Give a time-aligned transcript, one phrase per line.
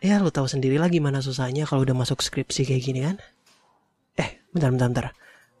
[0.00, 3.20] Ya lu tahu sendiri lah gimana susahnya kalau udah masuk skripsi kayak gini kan.
[4.16, 5.06] Eh, bentar bentar bentar.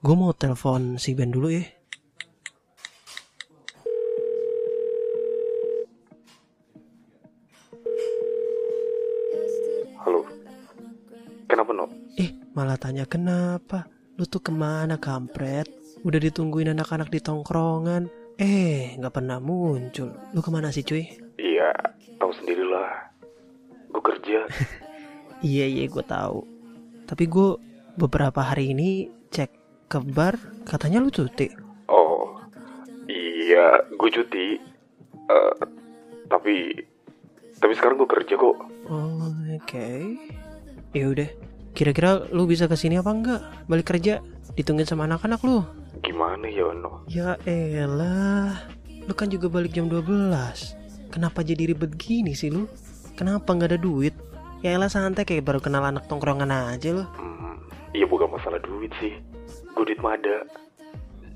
[0.00, 1.60] Gue mau telepon si Ben dulu ya.
[10.08, 10.24] Halo.
[11.44, 11.92] Kenapa no?
[12.16, 13.92] Eh, malah tanya kenapa?
[14.16, 15.68] Lu tuh ke mana kampret?
[16.00, 18.08] Udah ditungguin anak-anak di tongkrongan.
[18.40, 20.16] Eh, nggak pernah muncul.
[20.32, 21.04] Lu ke mana sih cuy?
[21.36, 21.76] Iya,
[22.16, 23.09] tahu sendirilah.
[24.00, 24.40] Kerja.
[25.40, 26.44] Iya iya gue tahu.
[27.08, 27.56] Tapi gue
[27.96, 29.48] beberapa hari ini cek
[29.88, 30.36] ke bar
[30.68, 31.48] katanya lu cuti.
[31.88, 32.36] Oh,
[33.08, 34.60] iya, gue cuti.
[35.32, 35.54] Eh,
[36.28, 36.76] tapi,
[37.56, 38.56] tapi sekarang gue kerja kok.
[38.92, 39.88] Oh, oke.
[40.92, 41.30] Ya udah.
[41.72, 43.40] Kira-kira lu bisa ke sini apa enggak?
[43.64, 44.20] Balik kerja
[44.60, 45.64] ditungguin sama anak-anak lu.
[46.04, 47.08] Gimana ya no?
[47.08, 48.60] Ya elah.
[49.08, 50.04] Lu kan juga balik jam 12.
[51.08, 52.68] Kenapa jadi ribet gini sih lu?
[53.20, 54.16] Kenapa nggak ada duit?
[54.64, 57.04] Ya elah santai kayak baru kenal anak tongkrongan aja lu.
[57.20, 57.60] Hmm,
[57.92, 59.12] iya bukan masalah duit sih.
[59.76, 60.48] Gue duit mah ada.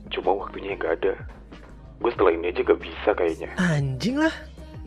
[0.09, 1.13] Cuma waktunya yang gak ada.
[2.01, 3.53] Gue setelah ini aja gak bisa kayaknya.
[3.61, 4.33] Anjing lah.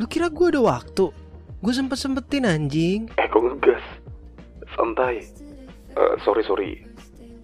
[0.01, 1.13] Lu kira gue ada waktu?
[1.61, 3.13] Gue sempet-sempetin anjing.
[3.13, 3.85] Eh kok ngegas?
[4.73, 5.21] Santai.
[5.93, 6.81] Eh, sorry sorry.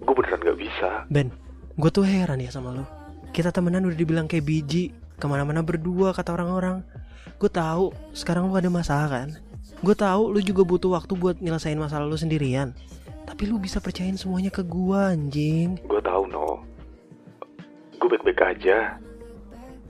[0.02, 1.06] Gue beneran gak bisa.
[1.14, 1.30] Ben,
[1.78, 2.86] gue tuh heran ya sama lu.
[3.30, 6.86] Kita temenan udah dibilang kayak biji, ke mana-mana berdua kata orang-orang.
[7.40, 9.30] Gue tahu sekarang lu ada masalah kan.
[9.84, 12.72] Gue tahu lu juga butuh waktu buat nyelesain masalah lu sendirian.
[13.24, 15.80] Tapi lu bisa percayain semuanya ke gue anjing.
[15.88, 16.64] Gue tahu no.
[18.00, 19.00] Gue baik-baik aja.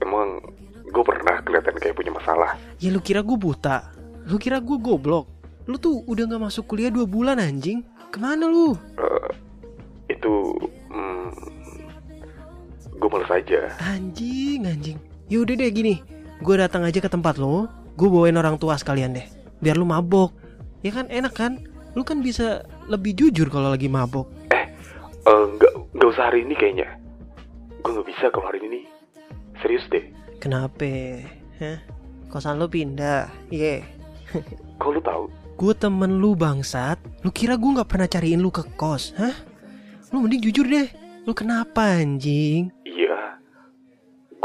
[0.02, 0.42] Emang
[0.90, 2.58] gue pernah kelihatan kayak punya masalah.
[2.78, 3.94] Ya lu kira gue buta?
[4.30, 5.30] Lu kira gue goblok?
[5.70, 7.82] Lu tuh udah gak masuk kuliah dua bulan anjing.
[8.12, 8.76] Ke mana lu?
[9.00, 9.30] Eh,
[10.12, 10.54] itu,
[10.92, 11.32] hmm,
[13.00, 13.74] gue males aja.
[13.82, 15.00] Anjing, anjing.
[15.34, 15.98] Yaudah deh gini,
[16.46, 17.66] gue datang aja ke tempat lo,
[17.98, 19.26] gue bawain orang tua sekalian deh,
[19.66, 20.30] biar lu mabok.
[20.86, 21.58] Ya kan enak kan?
[21.98, 24.30] Lu kan bisa lebih jujur kalau lagi mabok.
[24.54, 24.70] Eh,
[25.26, 26.86] eh, nggak nggak usah hari ini kayaknya.
[27.82, 28.86] Gue nggak bisa kalau hari ini.
[29.58, 30.06] Serius deh.
[30.38, 30.86] Kenapa?
[31.58, 31.82] Hah?
[32.30, 33.26] Kosan lu pindah?
[33.50, 33.90] Iya.
[34.78, 35.24] Kok lu tahu?
[35.58, 37.02] Gue temen lu bangsat.
[37.26, 39.18] Lu kira gue nggak pernah cariin lu ke kos?
[39.18, 39.34] Hah?
[40.14, 40.94] Lu mending jujur deh.
[41.26, 42.70] Lu kenapa anjing?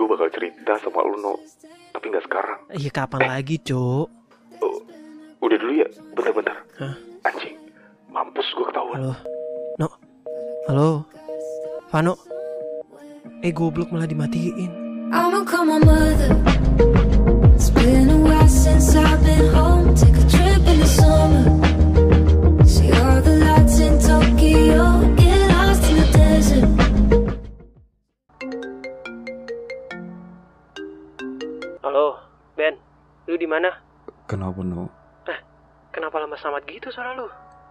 [0.09, 1.37] Gue bakal cerita sama lu no.
[1.93, 2.59] Tapi nggak sekarang.
[2.73, 4.09] Iya kapan lagi, Cok?
[4.65, 4.81] Oh,
[5.45, 5.89] udah dulu ya.
[6.17, 6.57] Bentar-bentar.
[6.81, 6.97] Hah?
[7.29, 7.61] Anjing.
[8.09, 8.97] Mampus gue ketahuan.
[9.05, 9.13] Halo.
[9.77, 9.89] No.
[10.65, 10.89] Halo.
[11.93, 12.17] Vano.
[13.45, 14.73] Eh goblok malah dimatiin.
[36.37, 37.31] Samat gitu suara lu?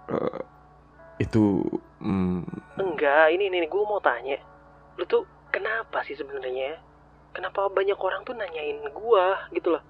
[0.09, 0.41] Eh,
[1.21, 1.61] itu,
[2.01, 2.41] hmm,
[2.81, 4.41] Enggak, ini ini gue mau tanya.
[4.97, 5.21] Lu tuh
[5.53, 6.81] kenapa sih sebenarnya?
[7.33, 9.83] Kenapa banyak orang tuh nanyain gua gitu loh.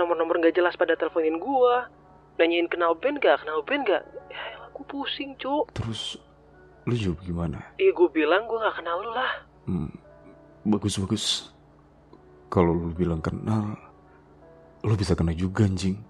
[0.00, 1.84] Nomor-nomor gak jelas pada teleponin gua.
[2.40, 4.00] Nanyain kenal Ben gak, kenal Ben gak?
[4.32, 5.68] Ya aku pusing, Cuk.
[5.76, 6.16] terus
[6.88, 7.60] lu jawab gimana?
[7.76, 9.32] Iya gue bilang gue gak kenal lu lah.
[9.68, 9.92] Hmm,
[10.64, 11.52] bagus-bagus.
[12.48, 13.76] Kalau lu bilang kenal,
[14.80, 16.00] lu bisa kena juga anjing.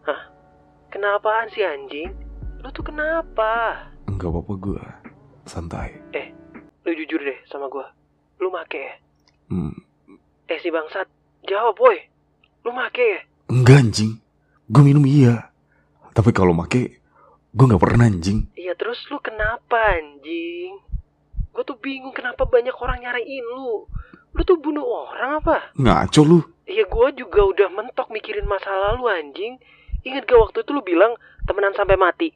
[1.00, 2.12] Kenapaan sih anjing?
[2.60, 3.72] Lu tuh kenapa?
[4.04, 4.84] Enggak apa-apa gue,
[5.48, 5.96] santai.
[6.12, 6.28] Eh,
[6.84, 7.88] lu jujur deh sama gua.
[8.36, 8.94] Lu make ya?
[9.48, 9.80] Hmm,
[10.44, 11.08] Eh si bangsat,
[11.48, 11.96] jawab boy.
[12.68, 13.20] Lu make ya?
[13.48, 14.20] enggak anjing.
[14.68, 15.48] Gue minum iya.
[16.12, 17.00] Tapi kalau make,
[17.48, 18.52] gue nggak pernah anjing.
[18.52, 20.84] Iya terus lu kenapa anjing?
[21.48, 23.88] Gue tuh bingung kenapa banyak orang nyariin lu.
[24.36, 25.72] Lu tuh bunuh orang apa?
[25.80, 26.44] Ngaco lu.
[26.68, 29.56] Iya gue juga udah mentok mikirin masa lalu anjing.
[30.04, 31.12] Ingat gak waktu itu lu bilang
[31.44, 32.32] temenan sampai mati.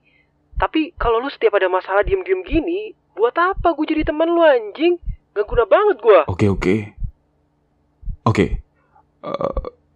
[0.60, 5.00] Tapi kalau lu setiap ada masalah diem-diem gini, buat apa gue jadi teman lu anjing?
[5.34, 6.20] Gak guna banget gue.
[6.30, 6.74] Oke oke.
[8.28, 8.46] Oke.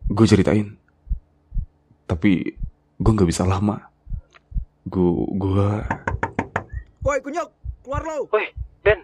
[0.08, 0.72] gue ceritain.
[2.08, 2.56] Tapi
[2.98, 3.92] gue nggak bisa lama.
[4.88, 5.68] Gue gue
[7.04, 7.48] Woi kunyuk,
[7.84, 8.26] keluar lo.
[8.34, 8.50] Woi,
[8.84, 9.00] Ben,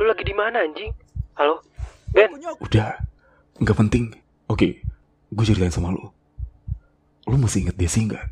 [0.00, 0.90] lu lagi di mana anjing?
[1.36, 1.60] Halo,
[2.10, 2.32] Ben.
[2.32, 2.56] Kunyuk.
[2.58, 2.98] udah
[3.60, 4.10] nggak penting.
[4.48, 4.80] Oke,
[5.30, 6.08] gue ceritain sama lu.
[7.24, 8.24] Lu masih inget Desi nggak?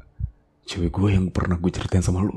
[0.64, 2.36] Cewek gue yang pernah gue ceritain sama lu.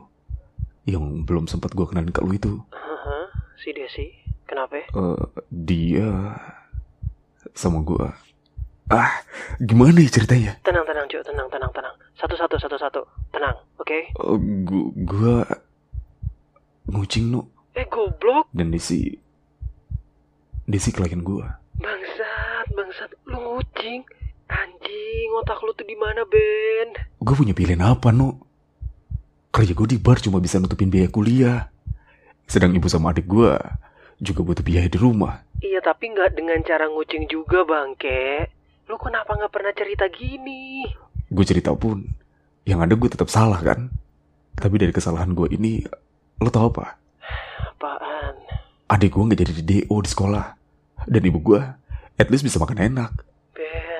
[0.84, 2.54] Yang belum sempat gue kenalin ke lu itu.
[2.72, 4.07] Haha, si Desi,
[4.44, 4.80] kenapa?
[4.81, 6.10] Eh, dia
[7.54, 8.06] sama gue.
[8.86, 9.10] Ah,
[9.57, 10.62] gimana ya ceritanya?
[10.62, 11.96] Tenang, tenang, cuy, tenang, tenang, tenang.
[12.16, 13.01] Satu-satu, satu-satu.
[13.31, 13.98] Tenang, oke?
[14.13, 15.36] Eh, gu- gue
[16.86, 18.46] ngucing nu Eh, goblok.
[18.54, 19.10] dan Desi
[20.66, 21.46] Desi klien gue.
[21.75, 24.06] Bangsat, bangsat, lu ngucing.
[24.50, 26.94] Anjing, otak lu tuh di mana, Ben?
[27.21, 28.45] Gue punya pilihan apa nu?
[29.56, 31.71] kerja gue di bar cuma bisa nutupin biaya kuliah.
[32.44, 33.56] Sedang ibu sama adik gue
[34.19, 35.47] juga butuh biaya di rumah.
[35.63, 38.51] Iya tapi nggak dengan cara ngucing juga bangke.
[38.92, 40.83] Lu kenapa nggak pernah cerita gini?
[41.31, 42.03] Gue cerita pun,
[42.68, 43.88] yang ada gue tetap salah kan.
[44.59, 45.88] Tapi dari kesalahan gue ini,
[46.44, 47.00] lo tau apa?
[47.71, 48.36] Apaan?
[48.91, 50.45] Adik gue nggak jadi di DO di sekolah.
[51.07, 51.63] Dan ibu gue,
[52.19, 53.24] at least bisa makan enak.
[53.56, 53.94] Ben.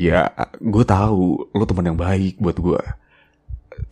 [0.00, 2.80] Ya, gue tahu lo teman yang baik buat gue.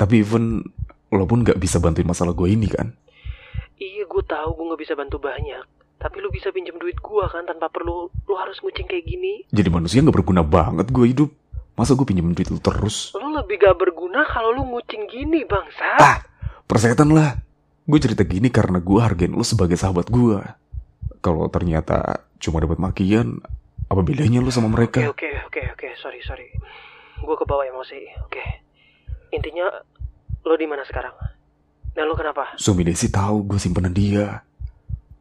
[0.01, 0.65] Tapi even
[1.13, 2.97] lo pun nggak bisa bantuin masalah gue ini kan.
[3.77, 5.69] Iya gue tahu gue nggak bisa bantu banyak.
[6.01, 9.45] Tapi lu bisa pinjam duit gua kan tanpa perlu lu harus ngucing kayak gini.
[9.53, 11.31] Jadi manusia nggak berguna banget gue hidup.
[11.77, 13.13] Masa gue pinjam duit lo terus?
[13.13, 16.01] Lu lebih gak berguna kalau lu ngucing gini bangsa.
[16.01, 16.25] Ah,
[16.65, 17.37] persetan lah.
[17.85, 20.41] Gue cerita gini karena gue hargain lo sebagai sahabat gue.
[21.21, 23.45] Kalau ternyata cuma dapat makian,
[23.88, 25.00] apa bedanya lo sama Oke mereka?
[25.08, 26.49] oke oke oke sorry sorry.
[27.19, 27.99] Gue kebawa emosi.
[28.29, 28.44] Oke.
[29.32, 29.69] Intinya
[30.44, 31.12] lo di mana sekarang?
[31.96, 32.55] Nah lo kenapa?
[32.61, 34.44] Suami Desi tahu gue simpanan dia.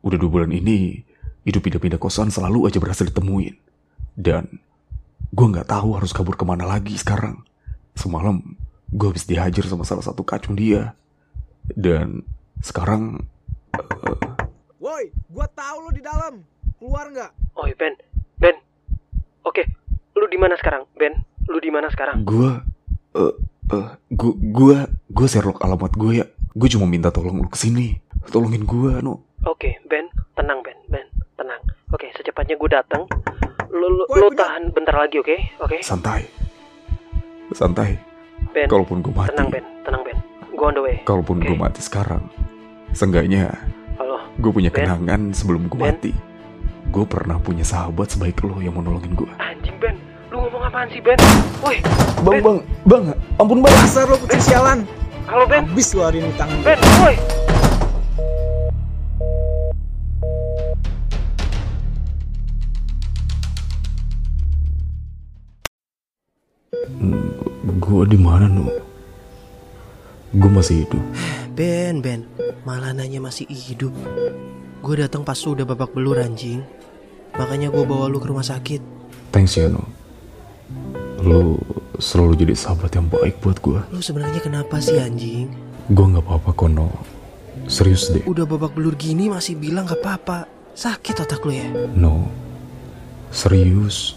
[0.06, 1.02] Udah dua bulan ini,
[1.44, 3.56] hidup pindah-pindah kosan selalu aja berhasil ditemuin.
[4.14, 4.62] Dan
[5.34, 7.44] gue nggak tahu harus kabur ke mana lagi sekarang.
[7.98, 8.40] Semalam,
[8.94, 10.94] gue habis dihajar sama salah satu kacung dia.
[11.66, 12.24] Dan
[12.62, 13.26] sekarang,
[14.78, 16.40] Woi, gua tahu lo di dalam.
[16.80, 17.32] Keluar nggak?
[17.58, 17.98] Oh Ben,
[18.38, 18.56] Ben.
[19.44, 19.64] Oke,
[20.14, 21.14] lu di mana sekarang, Ben?
[21.48, 22.22] Lu di mana sekarang?
[22.22, 22.52] gue,
[23.16, 23.34] eh,
[23.72, 26.26] eh, gue, gue, gue Sherlock alamat gue ya.
[26.52, 27.98] Gue cuma minta tolong lu ke sini.
[28.28, 29.24] Tolongin gue, no.
[29.44, 31.62] Oke, Ben, tenang Ben, Ben, tenang.
[31.90, 33.08] Oke, secepatnya gue datang.
[33.70, 35.38] Lu, lu, lu tahan bentar lagi, oke?
[35.62, 36.28] Oke, Santai.
[37.54, 37.96] Santai.
[38.52, 38.68] Ben.
[38.68, 40.18] Kalaupun gue mati, Tenang Ben, tenang Ben.
[40.52, 40.98] Gue on the way.
[41.06, 41.62] kalaupun gue Oke.
[41.62, 42.26] mati sekarang,
[42.90, 43.54] seenggaknya
[43.96, 44.90] Halo, gue punya Ben?
[44.90, 45.94] kenangan sebelum gue Ben?
[45.94, 46.12] mati.
[46.88, 49.30] Gue pernah punya sahabat sebaik lo yang mau nolongin gue.
[49.38, 49.96] anjing Ben.
[50.32, 51.20] Lu ngomong apaan sih Ben?
[51.60, 51.80] Woi,
[52.24, 53.04] Bang, bang, bang,
[53.38, 53.74] ampun bang.
[53.84, 54.80] Dasar lo kucing sialan.
[55.28, 55.68] halo Ben.
[55.68, 57.16] Habis lo hari ini tangan Ben, woi.
[67.78, 68.68] Gue di mana no?
[70.36, 71.04] Gue masih hidup.
[71.56, 72.28] Ben, Ben,
[72.68, 73.96] malah nanya masih hidup.
[74.82, 76.62] Gue datang pas lu udah babak belur anjing.
[77.38, 78.82] Makanya gue bawa lu ke rumah sakit.
[79.34, 79.84] Thanks ya no.
[81.22, 81.58] Lo
[81.98, 83.80] selalu jadi sahabat yang baik buat gue.
[83.94, 85.50] Lu sebenarnya kenapa sih anjing?
[85.90, 86.90] Gue nggak apa-apa kono.
[87.68, 88.24] Serius deh.
[88.24, 90.48] Udah babak belur gini masih bilang gak apa-apa.
[90.78, 91.68] Sakit otak lu ya?
[91.98, 92.32] No.
[93.34, 94.16] Serius.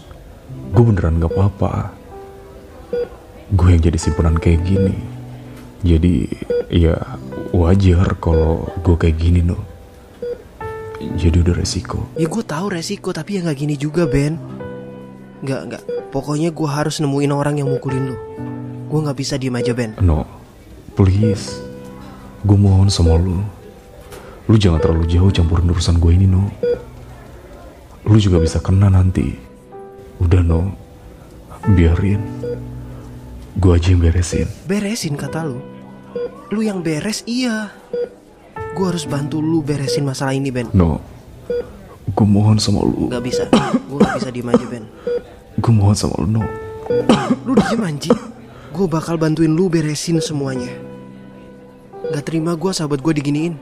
[0.71, 1.91] Gue beneran gak apa-apa.
[3.51, 4.95] Gue yang jadi simpanan kayak gini.
[5.83, 6.31] Jadi
[6.71, 6.95] ya
[7.51, 9.59] wajar kalau gue kayak gini no.
[11.17, 12.09] Jadi udah resiko.
[12.17, 14.37] Ya gue tahu resiko tapi ya nggak gini juga Ben.
[15.41, 15.83] Nggak nggak.
[16.13, 18.17] Pokoknya gue harus nemuin orang yang mukulin lu.
[18.91, 19.95] Gue nggak bisa diem aja Ben.
[20.03, 20.27] No,
[20.93, 21.61] please.
[22.43, 23.41] Gue mohon sama lu.
[24.49, 26.49] Lu jangan terlalu jauh campurin urusan gue ini no.
[28.05, 29.37] Lu juga bisa kena nanti.
[30.19, 30.75] Udah no.
[31.77, 32.21] Biarin.
[33.61, 34.49] Gue aja yang beresin.
[34.65, 35.61] Beresin kata lu.
[36.51, 37.71] Lu yang beres iya.
[38.71, 40.71] Gue harus bantu lu beresin masalah ini Ben.
[40.71, 41.03] No.
[42.11, 43.11] Gue mohon sama lu.
[43.11, 43.43] Gak bisa.
[43.87, 44.83] Gue gak bisa diem aja Ben.
[45.59, 46.43] Gue mohon sama lu no.
[47.47, 48.19] Lu diem anjing.
[48.71, 50.71] Gue bakal bantuin lu beresin semuanya.
[52.11, 53.55] Gak terima gue sahabat gue diginiin.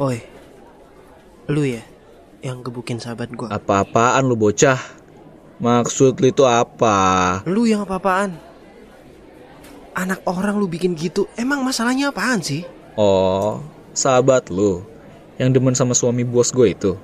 [0.00, 0.16] Oi,
[1.52, 1.84] lu ya
[2.40, 3.52] yang gebukin sahabat gue.
[3.52, 4.80] Apa-apaan lu bocah?
[5.60, 6.96] Maksud lu itu apa?
[7.44, 8.32] Lu yang apa-apaan?
[9.92, 12.64] Anak orang lu bikin gitu, emang masalahnya apaan sih?
[12.96, 13.60] Oh,
[13.92, 14.80] sahabat lu
[15.36, 16.96] yang demen sama suami bos gue itu.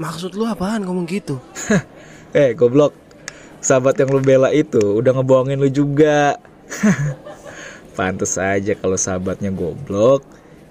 [0.00, 1.36] Maksud lu apaan ngomong gitu?
[2.32, 2.96] Eh, goblok.
[3.60, 6.40] Sahabat yang lu bela itu udah ngebohongin lu juga.
[7.94, 10.24] Pantes aja kalau sahabatnya goblok,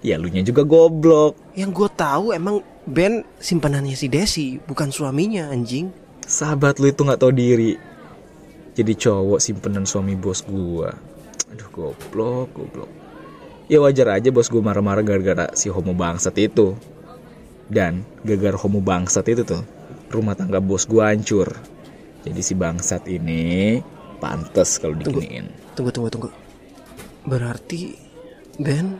[0.04, 1.40] ya lu nya juga goblok.
[1.56, 5.88] Yang gue tahu emang Ben simpanannya si Desi, bukan suaminya anjing.
[6.28, 7.80] Sahabat lu itu nggak tahu diri.
[8.76, 10.92] Jadi cowok simpenan suami bos gua.
[11.48, 12.92] Aduh goblok, goblok.
[13.72, 16.76] Ya wajar aja bos gua marah-marah gara-gara si homo bangsat itu.
[17.72, 19.64] Dan gara-gara homo bangsat itu tuh,
[20.12, 21.56] rumah tangga bos gua hancur.
[22.28, 23.80] Jadi si bangsat ini
[24.20, 25.48] pantes kalau diginiin.
[25.78, 26.30] Tunggu tunggu tunggu.
[27.24, 27.96] Berarti
[28.60, 29.00] Ben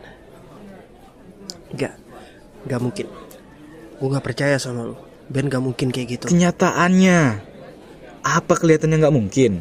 [2.64, 3.06] Gak mungkin.
[4.00, 4.96] Gue gak percaya sama lu.
[5.28, 6.26] Ben gak mungkin kayak gitu.
[6.28, 7.40] Kenyataannya,
[8.24, 9.52] apa kelihatannya nggak mungkin?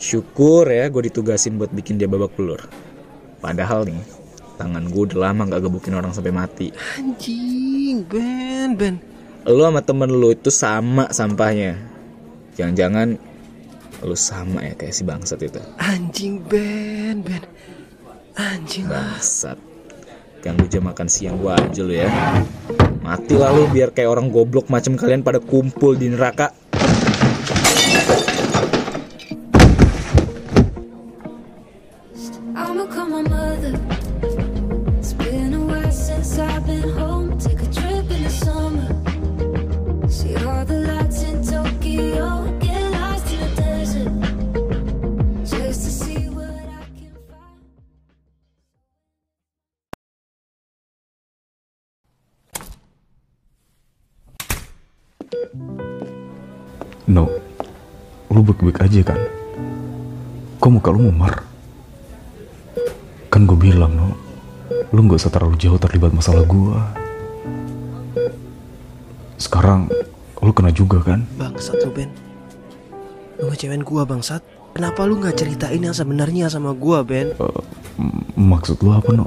[0.00, 2.60] Syukur ya gue ditugasin buat bikin dia babak belur.
[3.40, 4.00] Padahal nih,
[4.56, 6.68] tangan gue udah lama nggak gebukin orang sampai mati.
[6.96, 8.96] Anjing, Ben, Ben.
[9.44, 11.76] Lu sama temen lu itu sama sampahnya.
[12.56, 13.20] Jangan-jangan
[14.04, 15.60] lu sama ya kayak si bangsat itu.
[15.80, 17.44] Anjing, Ben, Ben.
[18.36, 18.88] Anjing.
[18.88, 19.56] Bangsat.
[20.46, 22.06] Ganggu jam makan siang gua aja lu ya.
[23.02, 26.54] Mati lah lu biar kayak orang goblok macam kalian pada kumpul di neraka.
[57.16, 57.32] No,
[58.28, 59.20] lu baik-baik aja kan?
[60.60, 61.48] Kok muka lu memar?
[63.32, 64.12] Kan gue bilang, no,
[64.92, 66.76] lu gak usah terlalu jauh terlibat masalah gue.
[69.40, 69.88] Sekarang,
[70.44, 71.24] lu kena juga kan?
[71.40, 72.12] Bangsat lu, Ben.
[73.40, 74.44] Lu ngecewain gua, bangsat.
[74.76, 77.32] Kenapa lu gak ceritain yang sebenarnya sama gua, Ben?
[77.96, 79.24] M- maksud lu apa, no?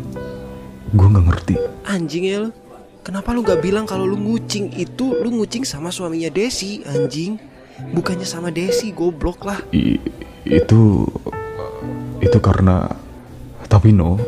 [0.94, 1.56] Gue gak ngerti.
[1.90, 2.50] Anjing ya lu.
[3.02, 7.49] Kenapa lu gak bilang kalau lu ngucing itu lu ngucing sama suaminya Desi, anjing?
[7.90, 9.60] Bukannya sama Desi, goblok lah.
[9.74, 10.00] I-
[10.46, 11.06] itu,
[12.20, 12.90] itu karena,
[13.68, 14.20] tapi no,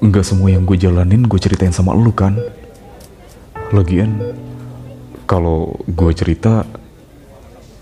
[0.00, 2.36] nggak semua yang gue jalanin gue ceritain sama lu kan.
[3.72, 4.20] Lagian,
[5.24, 6.62] kalau gue cerita,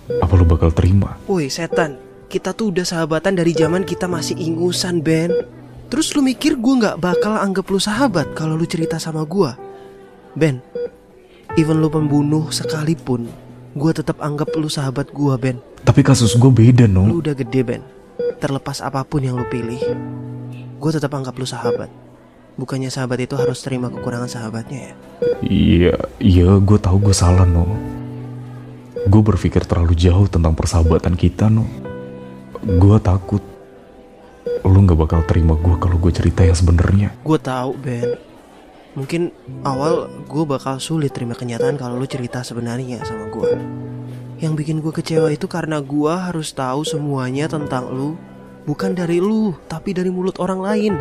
[0.08, 1.16] apa lu bakal terima?
[1.26, 1.98] Woi, setan.
[2.32, 5.28] Kita tuh udah sahabatan dari zaman kita masih ingusan, Ben.
[5.92, 9.60] Terus lu mikir gua nggak bakal anggap lu sahabat kalau lu cerita sama gua?
[10.32, 10.64] Ben,
[11.60, 13.28] even lu pembunuh sekalipun,
[13.72, 15.60] gua tetap anggap lu sahabat gua, Ben.
[15.82, 17.08] Tapi kasus gue beda no.
[17.08, 17.82] Lu udah gede, Ben.
[18.38, 19.78] Terlepas apa pun yang lu pilih,
[20.78, 21.90] gua tetap anggap lu sahabat.
[22.52, 24.94] Bukannya sahabat itu harus terima kekurangan sahabatnya ya?
[25.40, 27.64] Iya, iya gue tahu gue salah no.
[29.08, 31.64] Gue berpikir terlalu jauh tentang persahabatan kita no.
[32.60, 33.40] Gue takut
[34.62, 37.08] lu nggak bakal terima gue kalau gue cerita yang sebenarnya.
[37.24, 38.20] Gue tahu Ben.
[38.92, 39.32] Mungkin
[39.64, 43.56] awal gue bakal sulit terima kenyataan kalau lu cerita sebenarnya sama gue.
[44.36, 48.20] Yang bikin gue kecewa itu karena gue harus tahu semuanya tentang lu,
[48.68, 50.94] bukan dari lu, tapi dari mulut orang lain.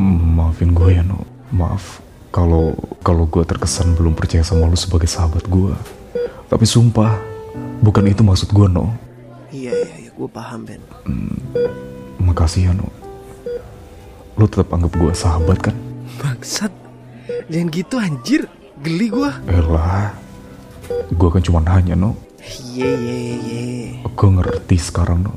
[0.00, 1.20] Maafin gue ya no.
[1.52, 2.00] Maaf
[2.30, 2.72] kalau
[3.02, 5.76] kalau gue terkesan belum percaya sama lu sebagai sahabat gue.
[6.48, 7.20] Tapi sumpah,
[7.84, 8.96] bukan itu maksud gue no.
[9.52, 10.80] Iya iya, iya gue paham Ben.
[12.22, 12.88] Makasih ya no.
[14.40, 15.76] Lu tetap anggap gue sahabat kan?
[16.22, 16.72] Bangsat,
[17.50, 18.42] jangan gitu anjir,
[18.80, 19.30] geli gue.
[19.50, 20.14] Elah,
[21.10, 22.16] gue kan cuma nanya no.
[22.74, 23.62] Iya iya iya.
[24.06, 25.34] Gue ngerti sekarang no.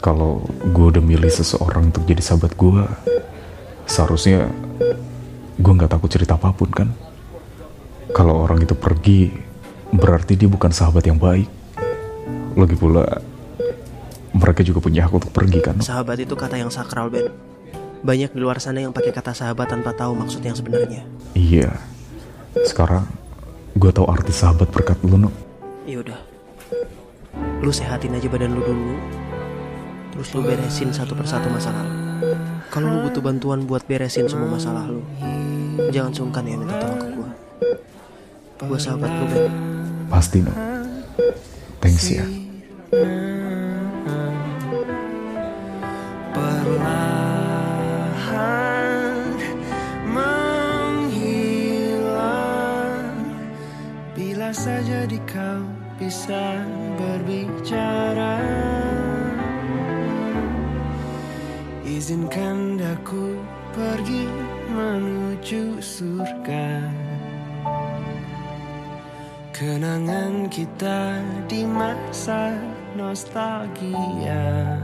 [0.00, 2.84] Kalau gue udah milih seseorang untuk jadi sahabat gue,
[3.84, 4.48] seharusnya
[5.60, 6.88] gue nggak takut cerita apa pun kan.
[8.10, 9.28] Kalau orang itu pergi,
[9.92, 11.46] berarti dia bukan sahabat yang baik.
[12.56, 13.06] Lagi pula,
[14.32, 15.76] mereka juga punya hak untuk pergi kan.
[15.84, 17.49] Sahabat itu kata yang sakral Ben.
[18.00, 21.04] Banyak di luar sana yang pakai kata sahabat tanpa tahu maksud yang sebenarnya.
[21.36, 21.68] Iya,
[22.64, 23.04] sekarang
[23.76, 25.30] gue tahu arti sahabat berkat lu no.
[25.84, 26.16] Ya udah.
[27.60, 28.96] Lu sehatin aja badan lu dulu.
[30.16, 31.96] Terus lu beresin satu persatu masalah lu.
[32.72, 35.04] Kalau lu butuh bantuan buat beresin semua masalah lu,
[35.92, 37.30] jangan sungkan ya minta tolong ke gua.
[38.64, 39.52] Gua sahabat lu, Ben.
[40.08, 40.52] Pasti no.
[41.80, 42.24] Thanks ya.
[54.50, 55.62] Saja di kau
[55.94, 56.66] bisa
[56.98, 58.42] berbicara.
[61.86, 63.38] Izinkan aku
[63.70, 64.26] pergi
[64.74, 66.90] menuju surga.
[69.54, 72.56] Kenangan kita di masa
[72.96, 74.80] nostalgia